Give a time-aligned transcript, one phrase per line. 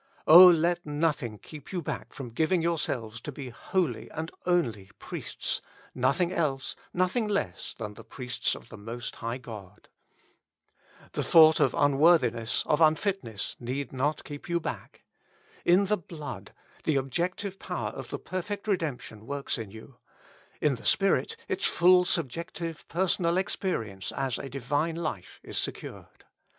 [0.25, 5.61] O let nothing keep you back from giving yourselves to be wholly and only priests—
[5.93, 9.89] nothing else, nothing less than the priests of the Most High God.
[11.11, 15.03] The thought of un worthiness, of unfitness, need not keep you back.
[15.65, 16.51] In the Blood,
[16.83, 19.97] the objective power of the perfect redemp tion works in you:
[20.59, 26.25] in the Spirit^ its full subjective personal experience as a divine life is secured.